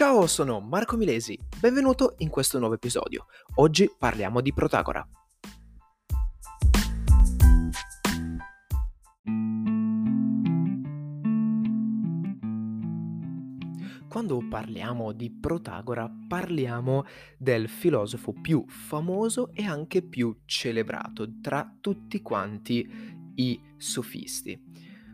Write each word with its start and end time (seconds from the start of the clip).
Ciao, 0.00 0.26
sono 0.26 0.60
Marco 0.60 0.96
Milesi, 0.96 1.38
benvenuto 1.60 2.14
in 2.20 2.30
questo 2.30 2.58
nuovo 2.58 2.72
episodio. 2.72 3.26
Oggi 3.56 3.94
parliamo 3.98 4.40
di 4.40 4.50
Protagora. 4.50 5.06
Quando 14.08 14.48
parliamo 14.48 15.12
di 15.12 15.30
Protagora 15.38 16.10
parliamo 16.26 17.04
del 17.36 17.68
filosofo 17.68 18.32
più 18.32 18.64
famoso 18.68 19.50
e 19.52 19.64
anche 19.64 20.00
più 20.00 20.34
celebrato 20.46 21.28
tra 21.42 21.76
tutti 21.78 22.22
quanti 22.22 22.88
i 23.34 23.60
sofisti. 23.76 24.58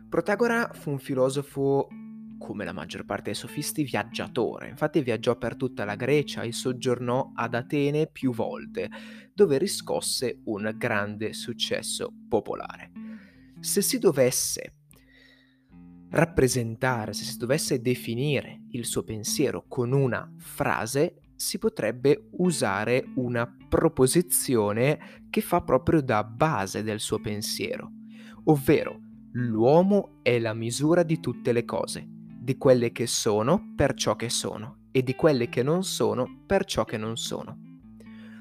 Protagora 0.07 0.71
fu 0.71 0.91
un 0.91 0.99
filosofo 0.99 1.89
come 2.37 2.65
la 2.65 2.73
maggior 2.73 3.05
parte 3.05 3.25
dei 3.25 3.35
sofisti, 3.35 3.83
viaggiatore. 3.83 4.69
Infatti 4.69 5.01
viaggiò 5.01 5.37
per 5.37 5.55
tutta 5.55 5.85
la 5.85 5.95
Grecia 5.95 6.41
e 6.41 6.51
soggiornò 6.51 7.31
ad 7.35 7.53
Atene 7.53 8.07
più 8.07 8.33
volte, 8.33 8.89
dove 9.33 9.57
riscosse 9.57 10.41
un 10.45 10.73
grande 10.77 11.33
successo 11.33 12.13
popolare. 12.27 12.91
Se 13.59 13.81
si 13.81 13.99
dovesse 13.99 14.73
rappresentare, 16.09 17.13
se 17.13 17.23
si 17.23 17.37
dovesse 17.37 17.81
definire 17.81 18.61
il 18.71 18.85
suo 18.85 19.03
pensiero 19.03 19.65
con 19.67 19.91
una 19.91 20.31
frase, 20.37 21.21
si 21.35 21.59
potrebbe 21.59 22.29
usare 22.37 23.05
una 23.15 23.55
proposizione 23.69 25.25
che 25.29 25.41
fa 25.41 25.61
proprio 25.61 26.01
da 26.01 26.23
base 26.23 26.81
del 26.81 26.99
suo 26.99 27.19
pensiero, 27.19 27.91
ovvero 28.45 29.01
l'uomo 29.33 30.19
è 30.23 30.39
la 30.39 30.53
misura 30.53 31.03
di 31.03 31.19
tutte 31.19 31.51
le 31.51 31.63
cose 31.63 32.15
di 32.47 32.57
quelle 32.57 32.93
che 32.93 33.07
sono 33.07 33.73
per 33.75 33.93
ciò 33.93 34.15
che 34.15 34.29
sono 34.29 34.83
e 34.91 35.03
di 35.03 35.15
quelle 35.15 35.49
che 35.49 35.63
non 35.63 35.83
sono 35.83 36.43
per 36.45 36.63
ciò 36.63 36.85
che 36.85 36.95
non 36.95 37.17
sono. 37.17 37.57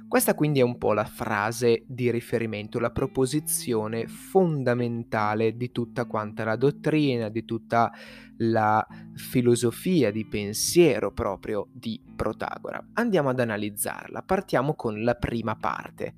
Questa 0.07 0.37
quindi 0.37 0.61
è 0.61 0.63
un 0.63 0.79
po' 0.79 0.93
la 0.93 1.07
frase 1.07 1.83
di 1.89 2.13
riferimento, 2.13 2.79
la 2.79 2.93
proposizione 2.93 4.07
fondamentale 4.07 5.57
di 5.57 5.73
tutta 5.73 6.05
quanta 6.05 6.45
la 6.45 6.55
dottrina, 6.55 7.29
di 7.31 7.45
tutta 7.45 7.93
la 8.37 8.87
filosofia 9.15 10.13
di 10.13 10.25
pensiero 10.25 11.11
proprio 11.11 11.67
di 11.73 12.01
Protagora. 12.15 12.91
Andiamo 12.93 13.31
ad 13.31 13.41
analizzarla. 13.41 14.23
Partiamo 14.23 14.77
con 14.77 15.03
la 15.03 15.17
prima 15.17 15.57
parte. 15.57 16.15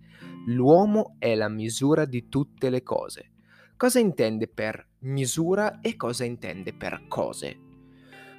L'uomo 0.48 1.16
è 1.19 1.34
la 1.34 1.48
misura 1.48 2.05
di 2.05 2.28
tutte 2.28 2.69
le 2.69 2.83
cose. 2.83 3.31
Cosa 3.78 3.98
intende 3.98 4.47
per 4.47 4.86
misura 5.05 5.81
e 5.81 5.97
cosa 5.97 6.25
intende 6.25 6.75
per 6.75 7.06
cose? 7.09 7.68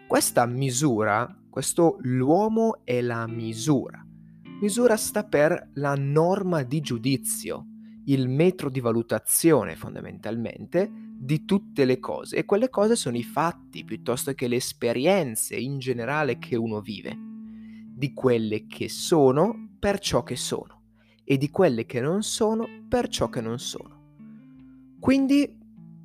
Questa 0.10 0.48
misura, 0.48 1.32
questo 1.52 1.98
l'uomo 2.00 2.84
è 2.84 3.00
la 3.00 3.28
misura. 3.28 4.04
Misura 4.60 4.98
sta 4.98 5.24
per 5.24 5.70
la 5.76 5.94
norma 5.94 6.64
di 6.64 6.82
giudizio, 6.82 7.68
il 8.06 8.28
metro 8.28 8.72
di 8.72 8.80
valutazione 8.80 9.76
fondamentalmente 9.76 10.90
di 11.16 11.46
tutte 11.46 11.86
le 11.86 12.00
cose 12.00 12.38
e 12.38 12.46
quelle 12.46 12.72
cose 12.72 12.96
sono 12.96 13.18
i 13.18 13.24
fatti 13.24 13.86
piuttosto 13.86 14.34
che 14.34 14.48
le 14.48 14.56
esperienze 14.56 15.56
in 15.56 15.78
generale 15.78 16.40
che 16.40 16.56
uno 16.56 16.82
vive, 16.82 17.16
di 17.94 18.12
quelle 18.12 18.66
che 18.66 18.90
sono 18.90 19.76
per 19.78 20.00
ciò 20.00 20.24
che 20.24 20.38
sono 20.38 20.82
e 21.24 21.38
di 21.38 21.52
quelle 21.52 21.86
che 21.86 22.02
non 22.02 22.24
sono 22.24 22.68
per 22.90 23.10
ciò 23.10 23.30
che 23.30 23.42
non 23.42 23.60
sono. 23.60 24.16
Quindi 25.00 25.56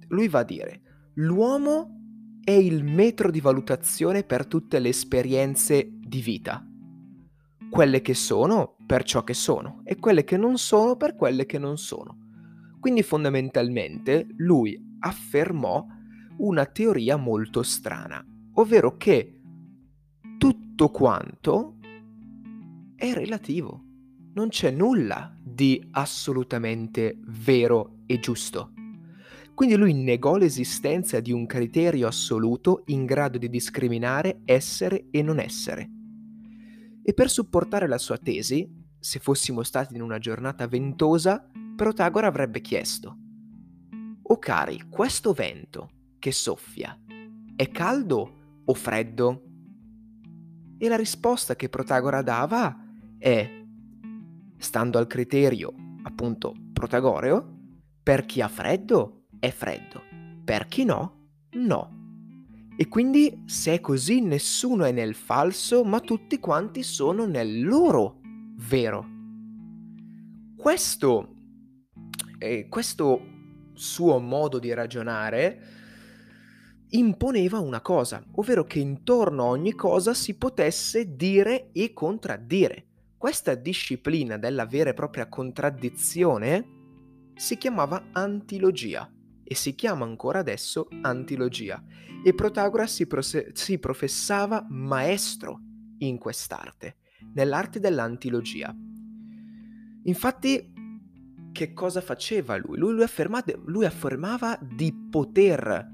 lui 0.08 0.28
va 0.28 0.40
a 0.40 0.44
dire, 0.44 0.80
l'uomo 1.14 1.93
è 2.44 2.50
il 2.50 2.84
metro 2.84 3.30
di 3.30 3.40
valutazione 3.40 4.22
per 4.22 4.46
tutte 4.46 4.78
le 4.78 4.90
esperienze 4.90 5.90
di 5.90 6.20
vita. 6.20 6.62
Quelle 7.70 8.02
che 8.02 8.12
sono 8.12 8.76
per 8.86 9.02
ciò 9.02 9.24
che 9.24 9.32
sono 9.32 9.80
e 9.84 9.96
quelle 9.96 10.24
che 10.24 10.36
non 10.36 10.58
sono 10.58 10.96
per 10.96 11.16
quelle 11.16 11.46
che 11.46 11.58
non 11.58 11.78
sono. 11.78 12.18
Quindi 12.78 13.02
fondamentalmente 13.02 14.26
lui 14.36 14.78
affermò 15.00 15.86
una 16.36 16.66
teoria 16.66 17.16
molto 17.16 17.62
strana, 17.62 18.22
ovvero 18.54 18.98
che 18.98 19.40
tutto 20.36 20.90
quanto 20.90 21.76
è 22.94 23.10
relativo. 23.14 23.82
Non 24.34 24.48
c'è 24.48 24.70
nulla 24.70 25.34
di 25.42 25.82
assolutamente 25.92 27.18
vero 27.24 28.00
e 28.04 28.18
giusto. 28.18 28.73
Quindi 29.54 29.76
lui 29.76 29.92
negò 29.94 30.36
l'esistenza 30.36 31.20
di 31.20 31.30
un 31.30 31.46
criterio 31.46 32.08
assoluto 32.08 32.82
in 32.86 33.04
grado 33.04 33.38
di 33.38 33.48
discriminare 33.48 34.40
essere 34.44 35.06
e 35.10 35.22
non 35.22 35.38
essere. 35.38 35.88
E 37.02 37.14
per 37.14 37.30
supportare 37.30 37.86
la 37.86 37.98
sua 37.98 38.18
tesi, 38.18 38.68
se 38.98 39.20
fossimo 39.20 39.62
stati 39.62 39.94
in 39.94 40.02
una 40.02 40.18
giornata 40.18 40.66
ventosa, 40.66 41.48
Protagora 41.76 42.28
avrebbe 42.28 42.60
chiesto, 42.60 43.18
O 44.26 44.38
cari, 44.38 44.88
questo 44.88 45.32
vento 45.32 45.90
che 46.18 46.32
soffia 46.32 46.98
è 47.54 47.68
caldo 47.68 48.62
o 48.64 48.74
freddo? 48.74 49.42
E 50.78 50.88
la 50.88 50.96
risposta 50.96 51.54
che 51.56 51.68
Protagora 51.68 52.22
dava 52.22 52.74
è, 53.18 53.64
stando 54.56 54.98
al 54.98 55.06
criterio 55.06 55.74
appunto 56.04 56.54
protagoreo, 56.72 57.58
per 58.02 58.24
chi 58.24 58.40
ha 58.40 58.48
freddo 58.48 59.23
è 59.44 59.50
freddo. 59.50 60.02
Per 60.42 60.66
chi 60.68 60.84
no, 60.84 61.28
no. 61.52 61.92
E 62.76 62.88
quindi 62.88 63.42
se 63.46 63.74
è 63.74 63.80
così 63.80 64.20
nessuno 64.20 64.84
è 64.84 64.90
nel 64.90 65.14
falso, 65.14 65.84
ma 65.84 66.00
tutti 66.00 66.40
quanti 66.40 66.82
sono 66.82 67.26
nel 67.26 67.62
loro 67.62 68.20
vero. 68.56 69.06
Questo, 70.56 71.34
eh, 72.38 72.68
questo 72.68 73.32
suo 73.74 74.18
modo 74.18 74.58
di 74.58 74.72
ragionare 74.72 75.72
imponeva 76.90 77.58
una 77.58 77.80
cosa, 77.80 78.24
ovvero 78.32 78.64
che 78.64 78.78
intorno 78.78 79.42
a 79.42 79.48
ogni 79.48 79.74
cosa 79.74 80.14
si 80.14 80.36
potesse 80.36 81.14
dire 81.14 81.70
e 81.72 81.92
contraddire. 81.92 82.86
Questa 83.18 83.54
disciplina 83.54 84.38
della 84.38 84.64
vera 84.64 84.90
e 84.90 84.94
propria 84.94 85.28
contraddizione 85.28 86.72
si 87.34 87.56
chiamava 87.58 88.08
antilogia 88.12 89.13
e 89.44 89.54
si 89.54 89.74
chiama 89.74 90.04
ancora 90.04 90.40
adesso 90.40 90.88
antilogia 91.02 91.82
e 92.24 92.34
Protagora 92.34 92.86
si, 92.86 93.06
prose- 93.06 93.50
si 93.52 93.78
professava 93.78 94.66
maestro 94.70 95.60
in 95.98 96.16
quest'arte, 96.18 96.96
nell'arte 97.34 97.80
dell'antilogia. 97.80 98.74
Infatti, 100.04 100.72
che 101.52 101.72
cosa 101.72 102.00
faceva 102.00 102.56
lui? 102.56 102.78
Lui, 102.78 102.94
lui, 102.94 103.02
afferma- 103.02 103.44
lui 103.66 103.84
affermava 103.84 104.58
di 104.60 104.92
poter 105.10 105.92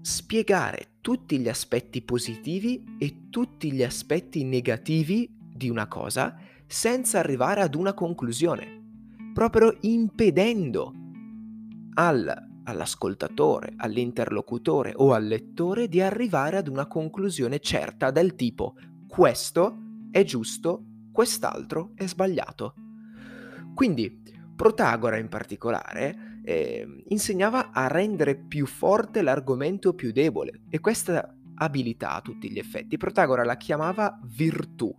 spiegare 0.00 0.96
tutti 1.00 1.38
gli 1.38 1.48
aspetti 1.48 2.02
positivi 2.02 2.96
e 2.98 3.28
tutti 3.30 3.72
gli 3.72 3.82
aspetti 3.82 4.42
negativi 4.44 5.30
di 5.38 5.68
una 5.68 5.86
cosa 5.86 6.34
senza 6.66 7.18
arrivare 7.18 7.60
ad 7.60 7.74
una 7.74 7.92
conclusione, 7.92 9.30
proprio 9.32 9.76
impedendo 9.82 11.03
al, 11.94 12.32
all'ascoltatore, 12.64 13.74
all'interlocutore 13.76 14.92
o 14.96 15.12
al 15.12 15.26
lettore 15.26 15.88
di 15.88 16.00
arrivare 16.00 16.56
ad 16.56 16.68
una 16.68 16.86
conclusione 16.86 17.60
certa 17.60 18.10
del 18.10 18.34
tipo 18.34 18.74
questo 19.06 19.78
è 20.10 20.24
giusto, 20.24 20.84
quest'altro 21.12 21.92
è 21.94 22.06
sbagliato. 22.06 22.74
Quindi 23.74 24.22
Protagora 24.56 25.18
in 25.18 25.28
particolare 25.28 26.40
eh, 26.44 26.86
insegnava 27.08 27.72
a 27.72 27.88
rendere 27.88 28.36
più 28.36 28.66
forte 28.66 29.20
l'argomento 29.20 29.94
più 29.94 30.12
debole 30.12 30.62
e 30.68 30.78
questa 30.78 31.36
abilità 31.56 32.12
a 32.14 32.20
tutti 32.20 32.50
gli 32.50 32.58
effetti 32.58 32.96
Protagora 32.96 33.44
la 33.44 33.56
chiamava 33.56 34.18
virtù 34.24 34.96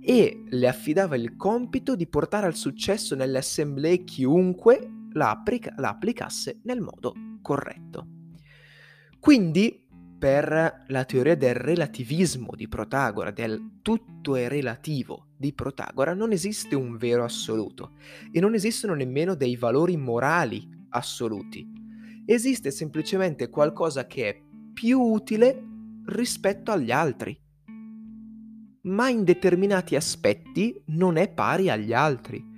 e 0.00 0.42
le 0.46 0.68
affidava 0.68 1.16
il 1.16 1.36
compito 1.36 1.94
di 1.94 2.06
portare 2.06 2.46
al 2.46 2.54
successo 2.54 3.14
nelle 3.14 3.38
assemblee 3.38 4.04
chiunque 4.04 4.90
la, 5.12 5.30
applica- 5.30 5.74
la 5.76 5.90
applicasse 5.90 6.60
nel 6.64 6.80
modo 6.80 7.14
corretto. 7.42 8.06
Quindi, 9.18 9.86
per 10.18 10.84
la 10.86 11.04
teoria 11.04 11.36
del 11.36 11.54
relativismo 11.54 12.50
di 12.54 12.68
Protagora, 12.68 13.30
del 13.30 13.78
tutto 13.80 14.36
è 14.36 14.48
relativo 14.48 15.28
di 15.36 15.54
Protagora, 15.54 16.12
non 16.12 16.32
esiste 16.32 16.74
un 16.74 16.96
vero 16.96 17.24
assoluto 17.24 17.92
e 18.30 18.40
non 18.40 18.54
esistono 18.54 18.94
nemmeno 18.94 19.34
dei 19.34 19.56
valori 19.56 19.96
morali 19.96 20.68
assoluti. 20.90 21.66
Esiste 22.26 22.70
semplicemente 22.70 23.48
qualcosa 23.48 24.06
che 24.06 24.28
è 24.28 24.42
più 24.74 25.00
utile 25.00 25.64
rispetto 26.04 26.70
agli 26.70 26.90
altri, 26.90 27.38
ma 28.82 29.08
in 29.08 29.24
determinati 29.24 29.96
aspetti 29.96 30.82
non 30.86 31.16
è 31.16 31.32
pari 31.32 31.70
agli 31.70 31.92
altri. 31.92 32.49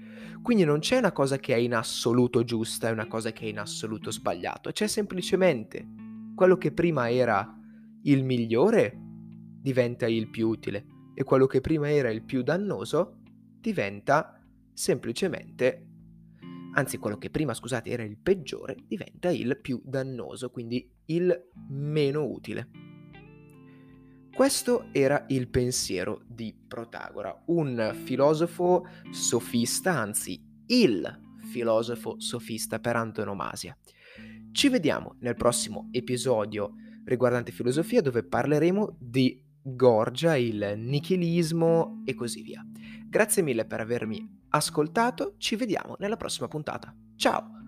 Quindi 0.42 0.64
non 0.64 0.80
c'è 0.80 0.98
una 0.98 1.12
cosa 1.12 1.38
che 1.38 1.54
è 1.54 1.58
in 1.58 1.74
assoluto 1.74 2.42
giusta 2.42 2.88
e 2.88 2.92
una 2.92 3.06
cosa 3.06 3.32
che 3.32 3.44
è 3.44 3.48
in 3.48 3.58
assoluto 3.58 4.10
sbagliato, 4.10 4.72
c'è 4.72 4.88
semplicemente 4.88 5.86
quello 6.34 6.56
che 6.56 6.72
prima 6.72 7.10
era 7.10 7.56
il 8.04 8.24
migliore 8.24 8.98
diventa 9.60 10.08
il 10.08 10.28
più 10.28 10.48
utile 10.48 10.84
e 11.14 11.22
quello 11.22 11.46
che 11.46 11.60
prima 11.60 11.90
era 11.90 12.10
il 12.10 12.22
più 12.24 12.42
dannoso 12.42 13.18
diventa 13.60 14.42
semplicemente 14.74 15.86
anzi 16.74 16.98
quello 16.98 17.18
che 17.18 17.30
prima 17.30 17.54
scusate 17.54 17.90
era 17.90 18.02
il 18.02 18.16
peggiore 18.16 18.76
diventa 18.86 19.30
il 19.30 19.58
più 19.60 19.80
dannoso, 19.84 20.50
quindi 20.50 20.90
il 21.06 21.50
meno 21.68 22.24
utile. 22.24 22.91
Questo 24.34 24.86
era 24.92 25.26
il 25.28 25.48
pensiero 25.48 26.22
di 26.26 26.54
Protagora, 26.66 27.42
un 27.46 27.94
filosofo 28.04 28.86
sofista, 29.10 29.92
anzi 29.92 30.42
il 30.68 31.20
filosofo 31.50 32.18
sofista 32.18 32.78
per 32.78 32.96
antonomasia. 32.96 33.76
Ci 34.50 34.68
vediamo 34.70 35.16
nel 35.20 35.34
prossimo 35.34 35.88
episodio 35.92 36.72
riguardante 37.04 37.52
filosofia 37.52 38.00
dove 38.00 38.24
parleremo 38.24 38.96
di 38.98 39.38
Gorgia, 39.62 40.34
il 40.36 40.74
nichilismo 40.76 42.02
e 42.06 42.14
così 42.14 42.40
via. 42.40 42.66
Grazie 43.06 43.42
mille 43.42 43.66
per 43.66 43.80
avermi 43.80 44.40
ascoltato, 44.48 45.34
ci 45.36 45.56
vediamo 45.56 45.96
nella 45.98 46.16
prossima 46.16 46.48
puntata. 46.48 46.94
Ciao! 47.16 47.61